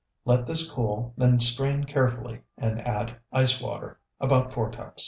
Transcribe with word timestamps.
Let 0.25 0.47
this 0.47 0.67
cool, 0.71 1.13
then 1.15 1.39
strain 1.41 1.83
carefully, 1.83 2.41
and 2.57 2.81
add 2.87 3.17
ice 3.31 3.61
water, 3.61 3.99
about 4.19 4.51
four 4.51 4.71
cups. 4.71 4.99